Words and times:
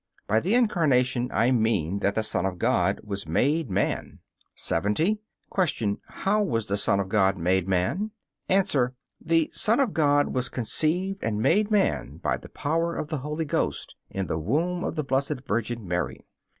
By 0.25 0.39
the 0.39 0.55
Incarnation 0.55 1.29
I 1.31 1.51
mean 1.51 1.99
that 1.99 2.15
the 2.15 2.23
Son 2.23 2.43
of 2.43 2.57
God 2.57 2.99
was 3.03 3.27
made 3.27 3.69
man. 3.69 4.17
70. 4.55 5.19
Q. 5.55 5.99
How 6.07 6.41
was 6.41 6.65
the 6.65 6.75
Son 6.77 6.99
of 6.99 7.07
God 7.07 7.37
made 7.37 7.67
man? 7.67 8.09
A. 8.49 8.63
The 9.23 9.51
Son 9.53 9.79
of 9.79 9.93
God 9.93 10.33
was 10.33 10.49
conceived 10.49 11.23
and 11.23 11.39
made 11.39 11.69
man 11.69 12.17
by 12.17 12.35
the 12.35 12.49
power 12.49 12.95
of 12.95 13.09
the 13.09 13.19
Holy 13.19 13.45
Ghost, 13.45 13.93
in 14.09 14.25
the 14.25 14.39
womb 14.39 14.83
of 14.83 14.95
the 14.95 15.03
Blessed 15.03 15.41
Virgin 15.47 15.87
Mary. 15.87 16.25